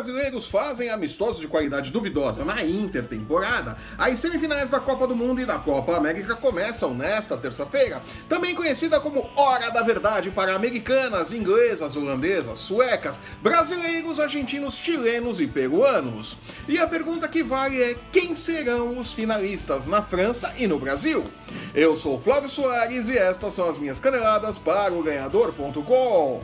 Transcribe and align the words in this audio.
brasileiros 0.00 0.48
fazem 0.48 0.88
amistosos 0.88 1.42
de 1.42 1.46
qualidade 1.46 1.90
duvidosa 1.90 2.42
na 2.42 2.64
intertemporada, 2.64 3.76
as 3.98 4.18
semifinais 4.18 4.70
da 4.70 4.80
Copa 4.80 5.06
do 5.06 5.14
Mundo 5.14 5.42
e 5.42 5.44
da 5.44 5.58
Copa 5.58 5.94
América 5.94 6.34
começam 6.34 6.94
nesta 6.94 7.36
terça-feira, 7.36 8.02
também 8.26 8.54
conhecida 8.54 8.98
como 8.98 9.28
Hora 9.36 9.70
da 9.70 9.82
Verdade 9.82 10.30
para 10.30 10.54
americanas, 10.54 11.34
inglesas, 11.34 11.96
holandesas, 11.96 12.56
suecas, 12.56 13.20
brasileiros, 13.42 14.18
argentinos, 14.18 14.74
chilenos 14.74 15.38
e 15.38 15.46
peruanos. 15.46 16.38
E 16.66 16.78
a 16.78 16.86
pergunta 16.86 17.28
que 17.28 17.42
vale 17.42 17.82
é: 17.82 17.94
quem 18.10 18.34
serão 18.34 18.98
os 18.98 19.12
finalistas 19.12 19.86
na 19.86 20.00
França 20.00 20.54
e 20.56 20.66
no 20.66 20.78
Brasil? 20.78 21.30
Eu 21.74 21.94
sou 21.94 22.18
Flávio 22.18 22.48
Soares 22.48 23.10
e 23.10 23.18
estas 23.18 23.52
são 23.52 23.68
as 23.68 23.76
minhas 23.76 24.00
caneladas 24.00 24.56
para 24.56 24.94
o 24.94 25.02
ganhador.com. 25.02 26.40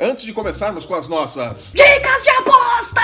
Antes 0.00 0.22
de 0.24 0.32
começarmos 0.32 0.86
com 0.86 0.94
as 0.94 1.08
nossas 1.08 1.72
Dicas 1.74 2.22
de 2.22 2.30
apostas! 2.30 3.02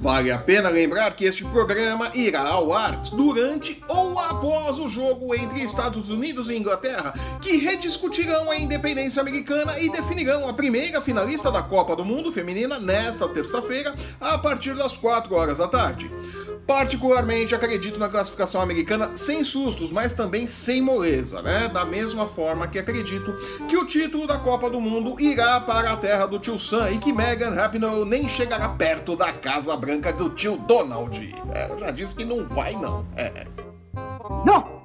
Vale 0.00 0.30
a 0.30 0.38
pena 0.38 0.68
lembrar 0.68 1.16
que 1.16 1.24
este 1.24 1.44
programa 1.46 2.12
irá 2.14 2.42
ao 2.42 2.72
ar 2.72 2.94
durante 3.10 3.82
ou 3.88 4.16
após 4.20 4.78
o 4.78 4.88
jogo 4.88 5.34
entre 5.34 5.60
Estados 5.60 6.08
Unidos 6.08 6.48
e 6.48 6.56
Inglaterra, 6.56 7.12
que 7.42 7.56
rediscutirão 7.56 8.48
a 8.48 8.56
independência 8.56 9.20
americana 9.20 9.76
e 9.80 9.90
definirão 9.90 10.48
a 10.48 10.52
primeira 10.52 11.00
finalista 11.00 11.50
da 11.50 11.64
Copa 11.64 11.96
do 11.96 12.04
Mundo 12.04 12.30
Feminina 12.30 12.78
nesta 12.78 13.28
terça-feira, 13.28 13.92
a 14.20 14.38
partir 14.38 14.76
das 14.76 14.96
4 14.96 15.34
horas 15.34 15.58
da 15.58 15.66
tarde. 15.66 16.08
Particularmente 16.64 17.54
acredito 17.54 17.98
na 17.98 18.10
classificação 18.10 18.60
americana 18.60 19.10
sem 19.14 19.42
sustos, 19.42 19.90
mas 19.90 20.12
também 20.12 20.46
sem 20.46 20.82
moleza, 20.82 21.40
né? 21.40 21.66
Da 21.66 21.84
mesma 21.84 22.26
forma 22.26 22.68
que 22.68 22.78
acredito 22.78 23.32
que 23.66 23.76
o 23.76 23.86
título 23.86 24.26
da 24.26 24.36
Copa 24.36 24.68
do 24.68 24.78
Mundo 24.78 25.18
irá 25.18 25.58
para 25.60 25.92
a 25.92 25.96
terra 25.96 26.26
do 26.26 26.38
tio 26.38 26.58
Sam 26.58 26.90
e 26.90 26.98
que 26.98 27.10
Megan 27.10 27.54
Rapinoe 27.54 28.04
nem 28.04 28.28
chegará 28.28 28.68
perto 28.68 29.16
da 29.16 29.32
Casa 29.32 29.74
Branca 29.74 29.87
do 29.96 30.30
tio 30.30 30.56
Donald. 30.56 31.34
É, 31.54 31.70
eu 31.70 31.78
já 31.78 31.90
disse 31.90 32.14
que 32.14 32.24
não 32.24 32.46
vai, 32.46 32.74
não. 32.74 33.06
É. 33.16 33.46
Não! 34.44 34.78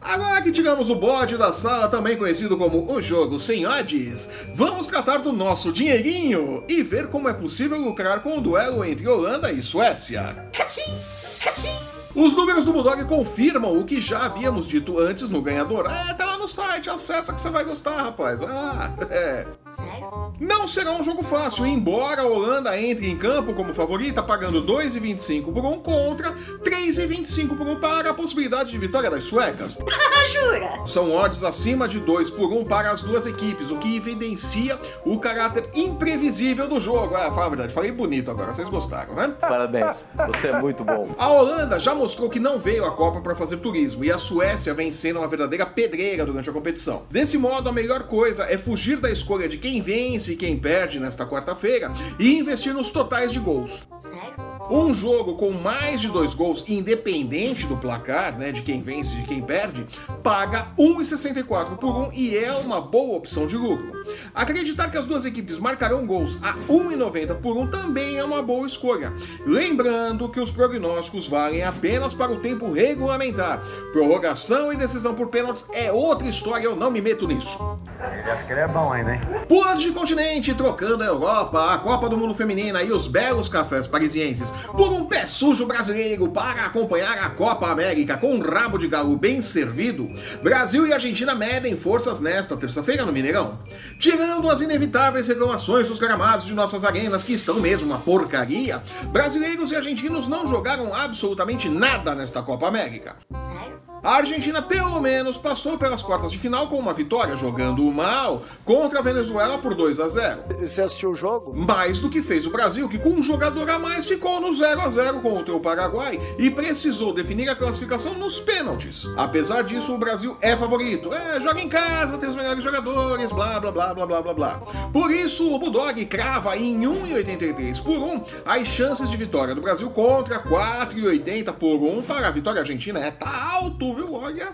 Agora 0.00 0.40
que 0.42 0.50
tiramos 0.50 0.88
o 0.88 0.96
bode 0.96 1.36
da 1.36 1.52
sala, 1.52 1.88
também 1.88 2.16
conhecido 2.16 2.56
como 2.56 2.90
o 2.90 3.00
jogo 3.00 3.38
sem 3.38 3.66
odds, 3.66 4.30
vamos 4.54 4.86
tratar 4.86 5.18
do 5.18 5.32
nosso 5.32 5.72
dinheirinho 5.72 6.64
e 6.68 6.82
ver 6.82 7.08
como 7.08 7.28
é 7.28 7.32
possível 7.34 7.78
lucrar 7.78 8.20
com 8.20 8.38
o 8.38 8.40
duelo 8.40 8.84
entre 8.84 9.06
Holanda 9.06 9.52
e 9.52 9.62
Suécia. 9.62 10.48
Catim! 10.52 10.98
Catim! 11.42 11.90
Os 12.14 12.34
números 12.34 12.64
do 12.64 12.72
Bulldog 12.72 13.04
confirmam 13.04 13.78
o 13.78 13.84
que 13.84 14.00
já 14.00 14.24
havíamos 14.24 14.66
dito 14.66 14.98
antes 14.98 15.30
no 15.30 15.40
ganhador. 15.40 15.86
É, 15.88 16.12
tá 16.14 16.24
no 16.40 16.48
site, 16.48 16.88
acessa 16.88 17.34
que 17.34 17.40
você 17.40 17.50
vai 17.50 17.64
gostar, 17.64 18.02
rapaz. 18.02 18.40
Ah, 18.40 18.90
é. 19.10 19.46
Sério? 19.66 20.32
Não 20.40 20.66
será 20.66 20.92
um 20.92 21.02
jogo 21.02 21.22
fácil, 21.22 21.66
embora 21.66 22.22
a 22.22 22.26
Holanda 22.26 22.80
entre 22.80 23.10
em 23.10 23.16
campo 23.16 23.52
como 23.52 23.74
favorita, 23.74 24.22
pagando 24.22 24.64
2,25 24.64 25.52
por 25.52 25.64
um 25.64 25.78
contra 25.78 26.32
3,25 26.32 27.56
por 27.56 27.66
um 27.66 27.78
para 27.78 28.10
a 28.10 28.14
possibilidade 28.14 28.70
de 28.70 28.78
vitória 28.78 29.10
das 29.10 29.24
suecas. 29.24 29.76
Jura? 30.32 30.86
São 30.86 31.12
odds 31.12 31.42
acima 31.42 31.86
de 31.86 32.00
2 32.00 32.30
por 32.30 32.50
1 32.52 32.64
para 32.64 32.90
as 32.90 33.02
duas 33.02 33.26
equipes, 33.26 33.70
o 33.70 33.76
que 33.78 33.96
evidencia 33.96 34.78
o 35.04 35.18
caráter 35.18 35.68
imprevisível 35.74 36.66
do 36.66 36.80
jogo. 36.80 37.16
Ah, 37.16 37.30
fala 37.30 37.46
a 37.46 37.48
verdade, 37.48 37.74
falei 37.74 37.92
bonito 37.92 38.30
agora, 38.30 38.54
vocês 38.54 38.68
gostaram, 38.68 39.14
né? 39.14 39.34
Parabéns, 39.40 40.06
você 40.28 40.48
é 40.48 40.58
muito 40.58 40.84
bom. 40.84 41.14
A 41.18 41.28
Holanda 41.28 41.78
já 41.78 41.94
mostrou 41.94 42.30
que 42.30 42.40
não 42.40 42.58
veio 42.58 42.86
à 42.86 42.92
Copa 42.92 43.20
para 43.20 43.34
fazer 43.34 43.58
turismo 43.58 44.04
e 44.04 44.10
a 44.10 44.16
Suécia 44.16 44.72
vem 44.72 44.90
sendo 44.90 45.18
uma 45.18 45.28
verdadeira 45.28 45.66
pedreira 45.66 46.29
durante 46.30 46.50
a 46.50 46.52
competição. 46.52 47.04
Desse 47.10 47.36
modo, 47.38 47.68
a 47.68 47.72
melhor 47.72 48.04
coisa 48.04 48.44
é 48.44 48.56
fugir 48.56 48.98
da 48.98 49.10
escolha 49.10 49.48
de 49.48 49.58
quem 49.58 49.80
vence 49.80 50.32
e 50.32 50.36
quem 50.36 50.58
perde 50.58 50.98
nesta 50.98 51.26
quarta-feira 51.26 51.92
e 52.18 52.38
investir 52.38 52.74
nos 52.74 52.90
totais 52.90 53.32
de 53.32 53.38
gols. 53.38 53.82
Sério? 53.98 54.49
Um 54.70 54.94
jogo 54.94 55.34
com 55.34 55.50
mais 55.50 56.00
de 56.00 56.06
dois 56.06 56.32
gols, 56.32 56.64
independente 56.68 57.66
do 57.66 57.76
placar, 57.76 58.38
né, 58.38 58.52
de 58.52 58.62
quem 58.62 58.80
vence 58.80 59.16
e 59.16 59.22
de 59.22 59.26
quem 59.26 59.42
perde, 59.42 59.84
paga 60.22 60.68
1,64 60.78 61.76
por 61.76 61.90
um 61.90 62.12
e 62.12 62.36
é 62.36 62.52
uma 62.52 62.80
boa 62.80 63.16
opção 63.16 63.48
de 63.48 63.56
lucro. 63.56 63.90
Acreditar 64.32 64.88
que 64.88 64.96
as 64.96 65.06
duas 65.06 65.24
equipes 65.24 65.58
marcarão 65.58 66.06
gols 66.06 66.38
a 66.40 66.54
1,90 66.68 67.34
por 67.40 67.56
um 67.56 67.68
também 67.68 68.16
é 68.16 68.22
uma 68.22 68.44
boa 68.44 68.64
escolha. 68.64 69.12
Lembrando 69.44 70.28
que 70.28 70.38
os 70.38 70.52
prognósticos 70.52 71.26
valem 71.26 71.64
apenas 71.64 72.14
para 72.14 72.30
o 72.30 72.38
tempo 72.38 72.70
regulamentar. 72.70 73.60
Prorrogação 73.90 74.72
e 74.72 74.76
decisão 74.76 75.16
por 75.16 75.30
pênaltis 75.30 75.66
é 75.72 75.90
outra 75.90 76.28
história, 76.28 76.64
eu 76.64 76.76
não 76.76 76.92
me 76.92 77.00
meto 77.00 77.26
nisso. 77.26 77.58
Ele 78.00 78.30
acha 78.30 78.44
que 78.44 78.52
ele 78.52 78.60
é 78.60 78.68
bom 78.68 78.92
ainda, 78.92 79.14
hein? 79.14 79.20
Pulando 79.48 79.80
de 79.80 79.92
continente, 79.92 80.54
trocando 80.54 81.02
a 81.02 81.06
Europa, 81.06 81.74
a 81.74 81.78
Copa 81.78 82.08
do 82.08 82.16
Mundo 82.16 82.34
Feminina 82.34 82.82
e 82.82 82.90
os 82.90 83.06
belos 83.06 83.48
cafés 83.48 83.86
parisienses 83.86 84.50
por 84.76 84.92
um 84.92 85.04
pé 85.04 85.26
sujo 85.26 85.66
brasileiro 85.66 86.28
para 86.28 86.64
acompanhar 86.64 87.18
a 87.18 87.30
Copa 87.30 87.70
América 87.70 88.16
com 88.16 88.32
um 88.32 88.40
rabo 88.40 88.78
de 88.78 88.88
galo 88.88 89.16
bem 89.16 89.40
servido, 89.40 90.08
Brasil 90.42 90.86
e 90.86 90.92
Argentina 90.92 91.34
medem 91.34 91.76
forças 91.76 92.20
nesta 92.20 92.56
terça-feira 92.56 93.04
no 93.04 93.12
Mineirão. 93.12 93.58
Tirando 93.98 94.48
as 94.48 94.60
inevitáveis 94.60 95.26
reclamações 95.26 95.88
dos 95.88 95.98
gramados 95.98 96.46
de 96.46 96.54
nossas 96.54 96.84
arenas, 96.84 97.22
que 97.22 97.32
estão 97.32 97.60
mesmo 97.60 97.86
uma 97.86 97.98
porcaria, 97.98 98.82
brasileiros 99.08 99.70
e 99.70 99.76
argentinos 99.76 100.26
não 100.26 100.46
jogaram 100.48 100.94
absolutamente 100.94 101.68
nada 101.68 102.14
nesta 102.14 102.42
Copa 102.42 102.66
América. 102.66 103.16
Sério? 103.34 103.79
A 104.02 104.16
Argentina, 104.16 104.62
pelo 104.62 104.98
menos, 104.98 105.36
passou 105.36 105.76
pelas 105.76 106.02
quartas 106.02 106.32
de 106.32 106.38
final 106.38 106.68
com 106.68 106.78
uma 106.78 106.94
vitória, 106.94 107.36
jogando 107.36 107.82
mal 107.92 108.42
contra 108.64 109.00
a 109.00 109.02
Venezuela 109.02 109.58
por 109.58 109.74
2 109.74 110.00
a 110.00 110.08
0. 110.08 110.40
Você 110.58 110.80
assistiu 110.80 111.10
o 111.10 111.16
jogo? 111.16 111.54
Mais 111.54 111.98
do 111.98 112.08
que 112.08 112.22
fez 112.22 112.46
o 112.46 112.50
Brasil, 112.50 112.88
que 112.88 112.98
com 112.98 113.10
um 113.10 113.22
jogador 113.22 113.68
a 113.68 113.78
mais 113.78 114.06
ficou 114.06 114.40
no 114.40 114.54
0 114.54 114.80
a 114.80 114.88
0 114.88 115.20
contra 115.20 115.54
o 115.54 115.60
Paraguai 115.60 116.18
e 116.38 116.50
precisou 116.50 117.12
definir 117.12 117.50
a 117.50 117.54
classificação 117.54 118.14
nos 118.14 118.40
pênaltis. 118.40 119.06
Apesar 119.18 119.62
disso, 119.62 119.94
o 119.94 119.98
Brasil 119.98 120.34
é 120.40 120.56
favorito. 120.56 121.12
É, 121.12 121.38
joga 121.38 121.60
em 121.60 121.68
casa, 121.68 122.16
tem 122.16 122.28
os 122.28 122.34
melhores 122.34 122.64
jogadores, 122.64 123.30
blá 123.30 123.60
blá 123.60 123.70
blá 123.70 123.92
blá 123.92 124.06
blá 124.06 124.22
blá 124.22 124.34
blá. 124.34 124.62
Por 124.94 125.10
isso, 125.10 125.54
o 125.54 125.58
Bulldog 125.58 126.02
crava 126.06 126.56
em 126.56 126.80
1,83 126.80 127.82
por 127.82 127.98
1 127.98 128.24
as 128.46 128.66
chances 128.66 129.10
de 129.10 129.16
vitória 129.18 129.54
do 129.54 129.60
Brasil 129.60 129.90
contra 129.90 130.42
4,80 130.42 131.52
por 131.52 131.82
1 131.82 132.02
para 132.02 132.28
a 132.28 132.30
vitória 132.30 132.60
argentina. 132.60 132.98
É, 132.98 133.10
tá 133.10 133.50
alto, 133.52 133.89
Olha. 134.12 134.52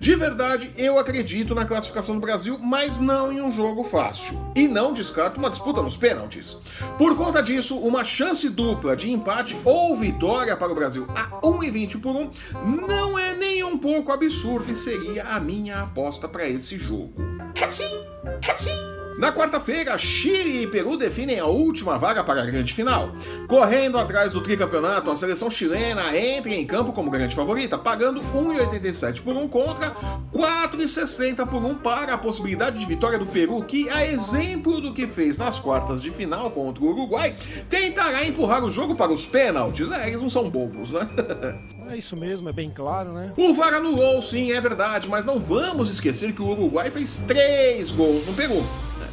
De 0.00 0.14
verdade, 0.14 0.72
eu 0.76 0.98
acredito 0.98 1.54
na 1.54 1.64
classificação 1.64 2.14
do 2.14 2.20
Brasil, 2.20 2.58
mas 2.58 2.98
não 2.98 3.32
em 3.32 3.40
um 3.40 3.52
jogo 3.52 3.82
fácil. 3.82 4.38
E 4.54 4.68
não 4.68 4.92
descarto 4.92 5.38
uma 5.38 5.50
disputa 5.50 5.82
nos 5.82 5.96
pênaltis. 5.96 6.56
Por 6.96 7.16
conta 7.16 7.42
disso, 7.42 7.78
uma 7.78 8.04
chance 8.04 8.48
dupla 8.48 8.96
de 8.96 9.10
empate 9.10 9.56
ou 9.64 9.96
vitória 9.96 10.56
para 10.56 10.72
o 10.72 10.74
Brasil 10.74 11.06
a 11.14 11.40
1,20 11.40 12.00
por 12.00 12.14
1 12.16 12.30
não 12.86 13.18
é 13.18 13.34
nem 13.34 13.64
um 13.64 13.76
pouco 13.76 14.12
absurdo 14.12 14.72
e 14.72 14.76
seria 14.76 15.24
a 15.24 15.40
minha 15.40 15.82
aposta 15.82 16.28
para 16.28 16.48
esse 16.48 16.76
jogo. 16.76 17.12
Catim! 17.54 17.84
Catim! 18.40 18.87
Na 19.18 19.32
quarta-feira, 19.32 19.98
Chile 19.98 20.62
e 20.62 20.66
Peru 20.68 20.96
definem 20.96 21.40
a 21.40 21.46
última 21.46 21.98
vaga 21.98 22.22
para 22.22 22.40
a 22.40 22.46
grande 22.46 22.72
final. 22.72 23.10
Correndo 23.48 23.98
atrás 23.98 24.32
do 24.32 24.40
tricampeonato, 24.40 25.10
a 25.10 25.16
seleção 25.16 25.50
chilena 25.50 26.16
entra 26.16 26.54
em 26.54 26.64
campo 26.64 26.92
como 26.92 27.10
grande 27.10 27.34
favorita, 27.34 27.76
pagando 27.76 28.20
1,87 28.22 29.20
por 29.22 29.36
um 29.36 29.48
contra 29.48 29.90
4,60 30.32 31.44
por 31.48 31.64
um 31.64 31.74
para 31.74 32.14
a 32.14 32.18
possibilidade 32.18 32.78
de 32.78 32.86
vitória 32.86 33.18
do 33.18 33.26
Peru, 33.26 33.60
que, 33.64 33.90
a 33.90 34.06
exemplo 34.06 34.80
do 34.80 34.94
que 34.94 35.04
fez 35.04 35.36
nas 35.36 35.58
quartas 35.58 36.00
de 36.00 36.12
final 36.12 36.48
contra 36.52 36.84
o 36.84 36.90
Uruguai, 36.90 37.34
tentará 37.68 38.24
empurrar 38.24 38.62
o 38.62 38.70
jogo 38.70 38.94
para 38.94 39.10
os 39.10 39.26
pênaltis. 39.26 39.90
É, 39.90 40.06
eles 40.06 40.22
não 40.22 40.30
são 40.30 40.48
bobos, 40.48 40.92
né? 40.92 41.08
É 41.90 41.96
isso 41.96 42.14
mesmo, 42.14 42.50
é 42.50 42.52
bem 42.52 42.68
claro, 42.68 43.14
né? 43.14 43.32
O 43.34 43.54
VAR 43.54 43.72
anulou, 43.72 44.20
sim, 44.20 44.52
é 44.52 44.60
verdade, 44.60 45.08
mas 45.08 45.24
não 45.24 45.40
vamos 45.40 45.88
esquecer 45.88 46.34
que 46.34 46.42
o 46.42 46.48
Uruguai 46.48 46.90
fez 46.90 47.24
três 47.26 47.90
gols 47.90 48.26
no 48.26 48.34
Peru. 48.34 48.62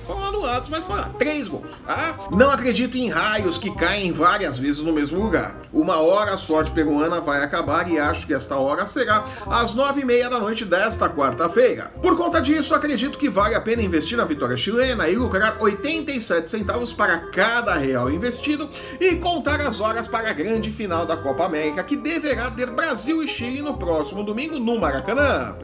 Foram 0.06 0.26
anulados, 0.26 0.70
mas 0.70 0.84
foram 0.84 1.10
três 1.14 1.48
gols. 1.48 1.80
Tá? 1.86 2.18
Não 2.32 2.50
acredito 2.50 2.98
em 2.98 3.10
raios 3.10 3.58
que 3.58 3.74
caem 3.76 4.12
várias 4.12 4.58
vezes 4.58 4.84
no 4.84 4.94
mesmo 4.94 5.20
lugar. 5.20 5.56
Uma 5.74 5.98
hora 5.98 6.34
a 6.34 6.38
sorte 6.38 6.72
peruana 6.72 7.20
vai 7.20 7.44
acabar 7.44 7.90
e 7.90 7.98
acho 7.98 8.28
que 8.28 8.34
esta 8.34 8.56
hora 8.56 8.86
será 8.86 9.26
às 9.48 9.74
nove 9.74 10.02
e 10.02 10.06
meia 10.06 10.30
da 10.30 10.40
noite 10.40 10.64
desta 10.64 11.10
quarta-feira. 11.10 11.92
Por 12.02 12.16
conta 12.16 12.40
disso, 12.40 12.76
acredito 12.76 13.18
que 13.18 13.30
vale 13.30 13.56
a 13.56 13.62
pena 13.62 13.82
investir 13.82 14.18
na 14.18 14.26
vitória 14.26 14.56
chilena 14.56 15.10
e 15.10 15.16
lucrar 15.16 15.58
87 15.60 16.50
centavos 16.50 16.94
para 16.94 17.18
cada 17.32 17.74
real 17.76 18.12
investido 18.12 18.70
e 19.00 19.16
contar 19.16 19.60
as 19.62 19.80
horas 19.80 20.08
para 20.08 20.30
a 20.30 20.34
grande 20.34 20.72
final 20.72 21.06
da 21.06 21.18
Copa 21.18 21.46
América, 21.46 21.84
que 21.84 21.96
deverá 21.96 22.52
ter 22.52 22.70
Brasil 22.70 23.24
e 23.24 23.28
Chile 23.28 23.62
no 23.62 23.78
próximo 23.78 24.24
domingo 24.24 24.60
no 24.60 24.80
Maracanã 24.80 25.56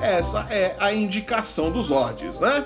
essa 0.00 0.46
é 0.50 0.76
a 0.78 0.92
indicação 0.92 1.70
dos 1.70 1.90
odds, 1.90 2.40
né? 2.40 2.64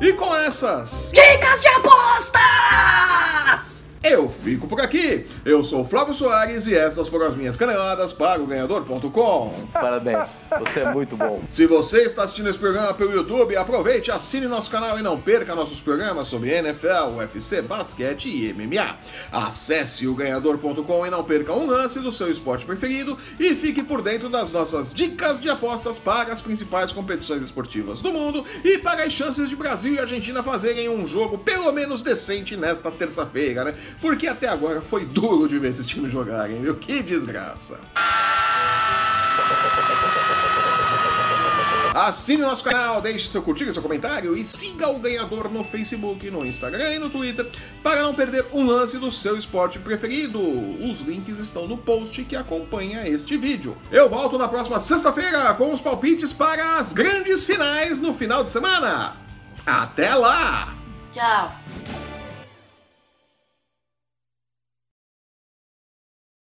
E 0.00 0.12
com 0.12 0.34
essas 0.36 1.10
Dicas 1.12 1.60
de 1.60 1.68
apostas! 1.68 3.73
Eu 4.06 4.28
fico 4.28 4.68
por 4.68 4.82
aqui. 4.82 5.24
Eu 5.46 5.64
sou 5.64 5.80
o 5.80 5.84
Flávio 5.84 6.12
Soares 6.12 6.66
e 6.66 6.74
estas 6.74 7.08
foram 7.08 7.24
as 7.24 7.34
minhas 7.34 7.56
caneladas 7.56 8.12
para 8.12 8.42
o 8.42 8.44
ganhador.com. 8.44 9.68
Parabéns, 9.72 10.28
você 10.58 10.80
é 10.80 10.92
muito 10.92 11.16
bom. 11.16 11.42
Se 11.48 11.64
você 11.64 12.02
está 12.02 12.22
assistindo 12.22 12.50
esse 12.50 12.58
programa 12.58 12.92
pelo 12.92 13.14
YouTube, 13.14 13.56
aproveite, 13.56 14.10
assine 14.10 14.46
nosso 14.46 14.70
canal 14.70 14.98
e 14.98 15.02
não 15.02 15.18
perca 15.18 15.54
nossos 15.54 15.80
programas 15.80 16.28
sobre 16.28 16.50
NFL, 16.50 17.16
UFC, 17.16 17.62
basquete 17.62 18.28
e 18.28 18.52
MMA. 18.52 18.94
Acesse 19.32 20.06
o 20.06 20.14
ganhador.com 20.14 21.06
e 21.06 21.08
não 21.08 21.24
perca 21.24 21.54
um 21.54 21.66
lance 21.66 21.98
do 21.98 22.12
seu 22.12 22.30
esporte 22.30 22.66
preferido 22.66 23.16
e 23.40 23.54
fique 23.54 23.82
por 23.82 24.02
dentro 24.02 24.28
das 24.28 24.52
nossas 24.52 24.92
dicas 24.92 25.40
de 25.40 25.48
apostas 25.48 25.98
para 25.98 26.30
as 26.30 26.42
principais 26.42 26.92
competições 26.92 27.40
esportivas 27.40 28.02
do 28.02 28.12
mundo 28.12 28.44
e 28.62 28.76
para 28.76 29.02
as 29.02 29.14
chances 29.14 29.48
de 29.48 29.56
Brasil 29.56 29.94
e 29.94 29.98
Argentina 29.98 30.42
fazerem 30.42 30.90
um 30.90 31.06
jogo 31.06 31.38
pelo 31.38 31.72
menos 31.72 32.02
decente 32.02 32.54
nesta 32.54 32.90
terça-feira, 32.90 33.64
né? 33.64 33.74
Porque 34.00 34.26
até 34.26 34.48
agora 34.48 34.80
foi 34.80 35.04
duro 35.04 35.48
de 35.48 35.58
ver 35.58 35.70
esses 35.70 35.86
times 35.86 36.12
jogarem, 36.12 36.60
viu? 36.60 36.76
Que 36.76 37.02
desgraça. 37.02 37.78
Assine 41.94 42.42
nosso 42.42 42.64
canal, 42.64 43.00
deixe 43.00 43.28
seu 43.28 43.40
curtir, 43.40 43.72
seu 43.72 43.80
comentário 43.80 44.36
e 44.36 44.44
siga 44.44 44.88
o 44.88 44.98
ganhador 44.98 45.48
no 45.48 45.62
Facebook, 45.62 46.28
no 46.28 46.44
Instagram 46.44 46.94
e 46.94 46.98
no 46.98 47.08
Twitter 47.08 47.48
para 47.84 48.02
não 48.02 48.12
perder 48.12 48.46
um 48.52 48.66
lance 48.66 48.98
do 48.98 49.12
seu 49.12 49.36
esporte 49.36 49.78
preferido. 49.78 50.40
Os 50.40 51.02
links 51.02 51.38
estão 51.38 51.68
no 51.68 51.78
post 51.78 52.24
que 52.24 52.34
acompanha 52.34 53.08
este 53.08 53.36
vídeo. 53.36 53.76
Eu 53.92 54.10
volto 54.10 54.36
na 54.36 54.48
próxima 54.48 54.80
sexta-feira 54.80 55.54
com 55.54 55.72
os 55.72 55.80
palpites 55.80 56.32
para 56.32 56.78
as 56.78 56.92
grandes 56.92 57.44
finais 57.44 58.00
no 58.00 58.12
final 58.12 58.42
de 58.42 58.50
semana. 58.50 59.16
Até 59.64 60.12
lá! 60.16 60.74
Tchau. 61.12 62.03